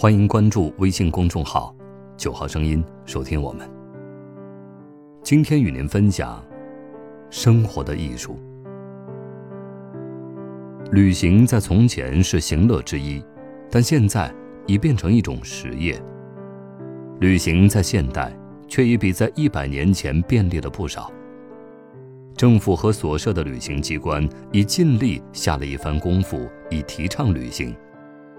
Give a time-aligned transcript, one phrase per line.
[0.00, 1.74] 欢迎关注微信公众号
[2.16, 3.68] “九号声音”，收听我们。
[5.24, 6.40] 今天与您分享
[7.30, 8.38] 生活的艺术。
[10.92, 13.20] 旅行在从前是行乐之一，
[13.68, 14.32] 但现在
[14.68, 16.00] 已变成一种实业。
[17.18, 18.32] 旅行在现代
[18.68, 21.10] 却已比在一百年前便利了不少。
[22.36, 27.74] 政府和所设的旅行机关已尽力下了一番功夫，以提倡旅行。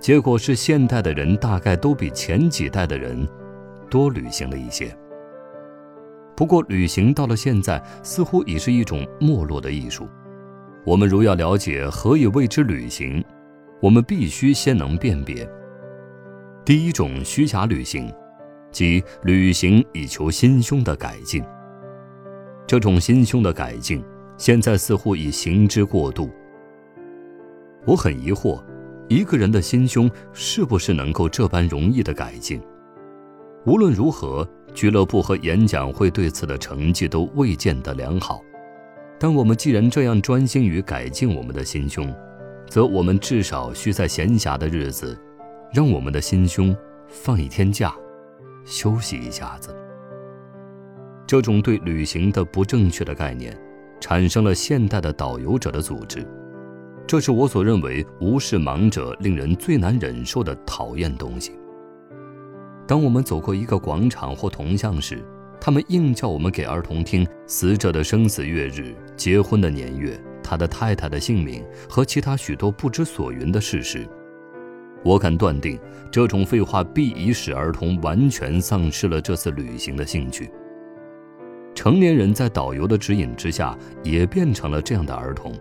[0.00, 3.28] 结果是，现代的人大概都比前几代的人
[3.90, 4.96] 多旅行了一些。
[6.36, 10.08] 不过，旅行到了现在，似乎已是一种没落的艺术。
[10.84, 13.22] 我们如要了解何以谓之旅行，
[13.80, 15.46] 我们必须先能辨别。
[16.64, 18.12] 第一种虚假旅行，
[18.70, 21.42] 即旅行以求心胸的改进。
[22.68, 24.02] 这种心胸的改进，
[24.36, 26.30] 现在似乎已行之过度。
[27.84, 28.62] 我很疑惑。
[29.08, 32.60] 一个人的心胸是不是能够这般容易的改进？
[33.64, 38.42] 无论如何，俱乐部和演讲会对此的成绩都未见得良好。
[39.18, 42.14] 但我们既然这样专心于改进我们的心胸，
[42.68, 45.18] 则我们至少需在闲暇的日子，
[45.72, 46.76] 让我们的心胸
[47.08, 47.94] 放一天假，
[48.66, 49.74] 休息一下子。
[51.26, 53.58] 这种对旅行的不正确的概念，
[54.00, 56.26] 产生了现代的导游者的组织。
[57.08, 61.52] 这是我所认为无视盲者令人最难忍受的讨厌东西。
[62.86, 65.24] 当我们走过一个广场或铜像时，
[65.58, 74.06] 他们硬叫我们给儿童听死者的生死月日、结婚的年月、他的太太的姓名和其他许多不知所云的事实。
[75.02, 75.78] 我敢断定，
[76.12, 80.50] 这种废话必已使儿童完全丧失了这次旅行的兴趣。
[81.74, 85.54] 成年人在导游的指引之下，也变成了这样的儿童。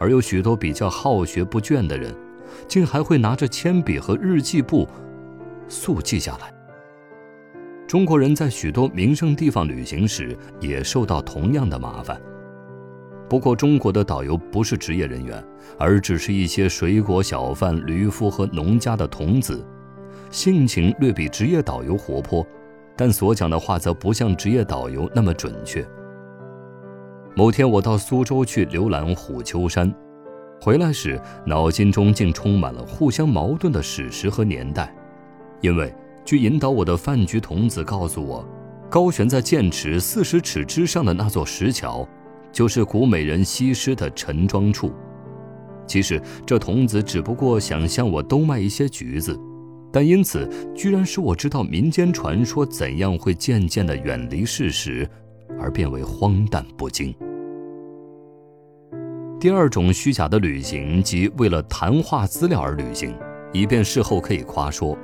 [0.00, 2.12] 而有许多比较好学不倦的人，
[2.66, 4.88] 竟还会拿着铅笔和日记簿
[5.68, 6.52] 速记下来。
[7.86, 12.18] 中国人在许多名胜地方旅行时也受到同样的麻烦。
[13.28, 15.44] 不过，中国的导游不是职业人员，
[15.78, 19.64] 而只是一些水果小贩、驴夫和农家的童子，
[20.30, 22.44] 性情略比职业导游活泼，
[22.96, 25.86] 但所讲的话则不像职业导游那么准确。
[27.36, 29.92] 某天，我到苏州去浏览虎丘山，
[30.60, 34.92] 回来时脑筋中竟充满了互相矛盾的史实和年代。
[35.60, 38.44] 因为据引导我的饭局童子告诉我，
[38.90, 42.06] 高悬在剑池四十尺之上的那座石桥，
[42.50, 44.92] 就是古美人西施的陈庄处。
[45.86, 49.38] 其实这童子只不过想向我兜卖一些橘子，
[49.92, 55.08] 但因此居然使我知道民间传说怎样会渐渐地远离事实。
[55.58, 57.14] 而变为荒诞不经。
[59.40, 63.16] 第二种虚假的旅行，即为了谈话资料而旅行，
[63.52, 64.96] 以便事后可以夸说。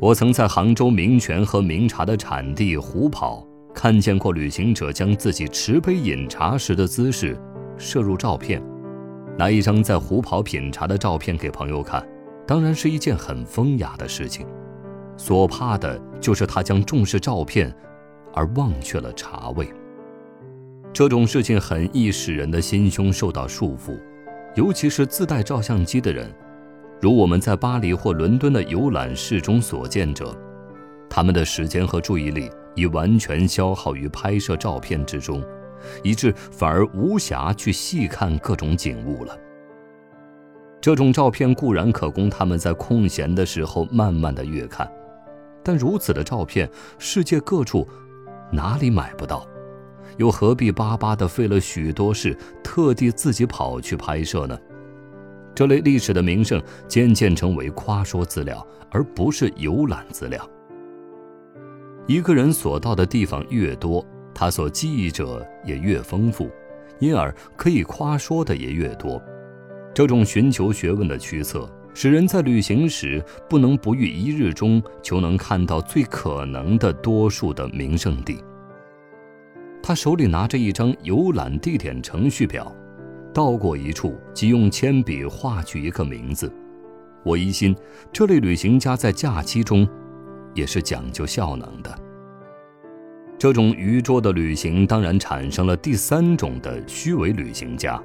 [0.00, 7.38] 我曾在杭州名泉和名茶的产地虎跑，看见过旅行者将自己持杯饮茶时的姿势
[7.78, 8.60] 摄入照片，
[9.38, 12.04] 拿一张在虎跑品茶的照片给朋友看，
[12.46, 14.44] 当然是一件很风雅的事情。
[15.16, 17.74] 所怕的就是他将重视照片。
[18.36, 19.66] 而忘却了茶味。
[20.92, 23.98] 这种事情很易使人的心胸受到束缚，
[24.54, 26.32] 尤其是自带照相机的人，
[27.00, 30.34] 如我们在巴黎或伦敦的游览室中所见者，
[31.10, 35.42] 他们的时间和注意力已完全消耗于拍摄照片之中，
[36.02, 39.36] 以致反而无暇去细看各种景物了。
[40.80, 44.90] 这种照片固然可供他们在空闲的时候慢慢的阅看，
[45.62, 47.86] 但如此的照片，世界各处。
[48.50, 49.46] 哪里买不到？
[50.18, 54.58] 又何必巴巴的费了许多事，特地自己跑去拍摄呢？
[55.54, 60.48] 这类历史的名胜渐渐成为夸说资料，而不是游览资料。
[62.06, 66.50] 一个人所到的地方越多，他所记忆者也越丰富，
[66.98, 69.20] 因而可以夸说的也越多。
[69.92, 71.68] 这种寻求学问的驱策。
[71.98, 78.36] 使人在旅行时不能不于一日中就能看到最可能的多数的名胜地。
[79.82, 82.70] 他手里拿着一张游览地点程序表，
[83.32, 86.52] 到过一处即用铅笔画去一个名字。
[87.24, 87.74] 我疑心
[88.12, 89.88] 这类旅行家在假期中
[90.52, 91.98] 也是讲究效能的。
[93.38, 97.98] 这种愚拙的旅行当然产生了第三种的虚伪旅行家，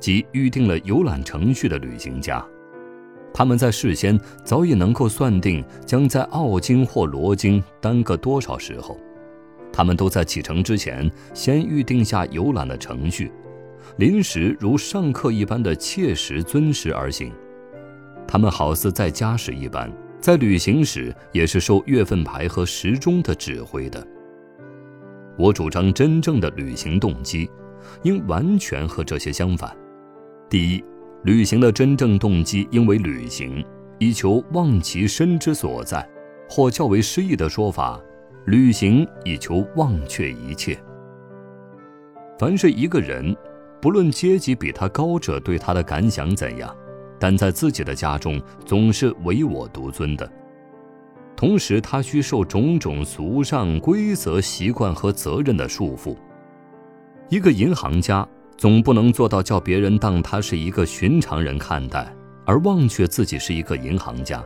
[0.00, 2.42] 即预定了游览程序的旅行家。
[3.38, 8.98] 他们在事先早已能够算定将在奥京或罗京耽搁多少时候，
[9.72, 13.30] 他们都在启程之前先预定下游览的程序，
[13.98, 17.32] 临时如上课一般的切实遵时而行。
[18.26, 19.88] 他们好似在家时一般，
[20.20, 24.04] 在旅行时也是受月份牌和时钟的指挥的。
[25.38, 27.48] 我主张真正的旅行动机，
[28.02, 29.72] 应完全和这些相反。
[30.50, 30.84] 第一，
[31.28, 33.62] 旅行的真正动机应为旅行，
[33.98, 36.08] 以求忘其身之所在，
[36.48, 38.00] 或较为诗意的说法，
[38.46, 40.78] 旅行以求忘却一切。
[42.38, 43.36] 凡是一个人，
[43.78, 46.74] 不论阶级比他高者对他的感想怎样，
[47.18, 50.26] 但在自己的家中总是唯我独尊的。
[51.36, 56.16] 同时，他需受种种俗上规则、习惯和责任的束缚。
[57.28, 58.26] 一个银行家
[58.58, 62.12] 总不能做到叫别人当他是一个寻常人看待，
[62.44, 64.44] 而忘却自己是一个银行家。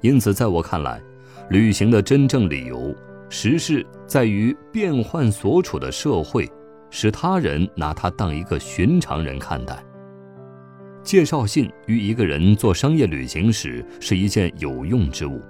[0.00, 1.02] 因此，在我看来，
[1.50, 2.94] 旅行的真正理由，
[3.28, 6.48] 实是在于变换所处的社会，
[6.90, 9.84] 使他人拿他当一个寻常人看待。
[11.02, 15.42] 介绍信与一个人做商业旅行时是一件有用之物。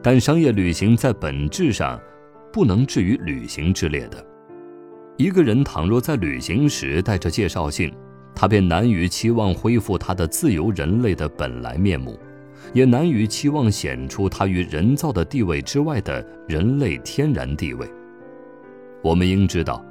[0.00, 2.00] 但商业旅行在本质上，
[2.52, 4.24] 不能置于旅行之列的。
[5.18, 7.92] 一个人倘若在旅行时带着介绍信，
[8.34, 12.18] 他便难于期望恢复他的自由人类的本来面目，
[12.72, 17.86] 也难于期望显出他于人造的地位之外的人类天然地位。
[19.02, 19.84] 我们应知道，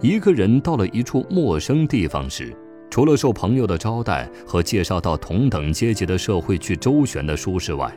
[0.00, 2.56] 一个人到了一处陌生地方时，
[2.90, 7.94] 除了受朋友的招待和介绍到同等阶级的社会去周旋的舒适外，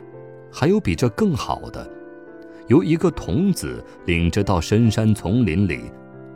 [0.52, 1.90] 还有比这更好的，
[2.68, 5.90] 由一个童子领着到深山丛林里，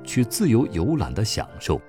[0.05, 1.81] 去自由游览的享受。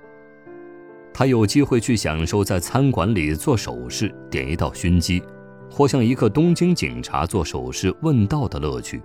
[1.12, 5.22] 他有机会去享受在餐馆里做手势、点一道熏鸡，
[5.70, 9.02] 或向一个东京警察做手势问道的乐趣。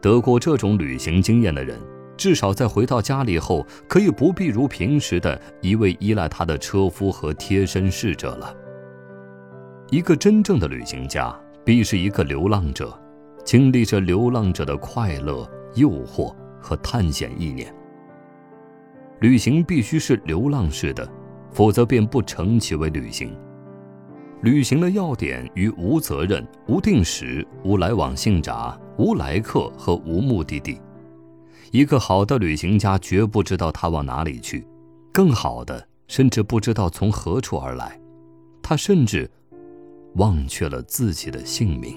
[0.00, 1.78] 得过这种旅行经验的人，
[2.16, 8.54] 至少在回到家里后，可以不必如平时的一味依赖他的车夫和贴身侍者了。
[9.90, 11.34] 一个真正的旅行家。
[11.64, 12.92] 必是一个流浪者，
[13.44, 17.72] 经历着流浪者的快乐、诱惑和探险意念。
[19.22, 21.08] 旅行必须是流浪式的，
[21.52, 23.32] 否则便不成其为旅行。
[24.42, 30.80] 旅行的要点于无责任、无定时、无来往性闸、无来客和无目的地。
[31.70, 34.66] 一个好的旅行家绝不知道他往哪里去，
[35.12, 37.96] 更好的甚至不知道从何处而来，
[38.60, 39.30] 他甚至。
[40.16, 41.96] 忘却了自己的姓名。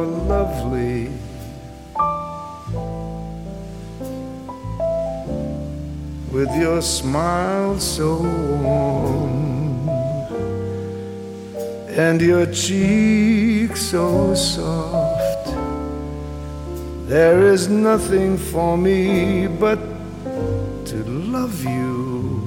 [0.00, 1.10] you're lovely
[6.32, 8.16] with your smile so
[8.62, 9.88] warm
[11.88, 15.46] and your cheek so soft.
[17.06, 19.80] There is nothing for me but
[20.86, 22.44] to love you.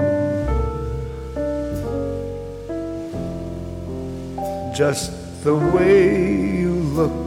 [4.74, 5.12] Just
[5.44, 7.23] the way you look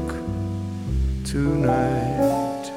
[1.36, 2.72] tonight.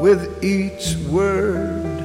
[0.00, 1.96] with each word.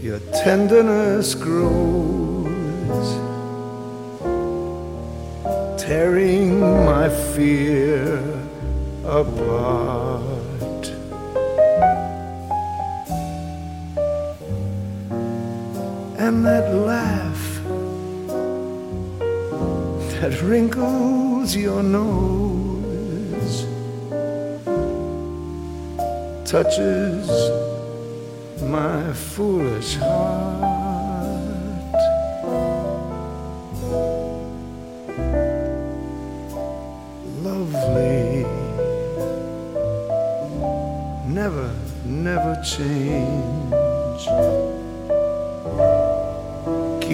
[0.00, 3.08] Your tenderness grows,
[5.76, 8.18] tearing my fear
[9.04, 10.37] apart.
[16.28, 17.42] And that laugh
[20.12, 23.64] that wrinkles your nose
[26.44, 27.26] touches
[28.60, 30.68] my foolish heart.
[37.42, 38.44] Lovely,
[41.26, 41.70] never,
[42.04, 43.68] never change.